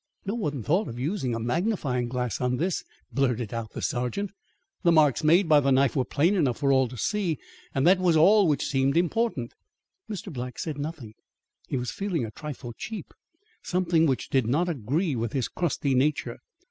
[0.25, 4.31] "No one thought of using a magnifying glass on this," blurted out the sergeant.
[4.81, 7.37] "The marks made by the knife were plain enough for all to see,
[7.75, 9.53] and that was all which seemed important."
[10.09, 10.33] Mr.
[10.33, 11.13] Black said nothing;
[11.67, 13.13] he was feeling a trifle cheap;
[13.61, 16.39] something which did not agree with his crusty nature.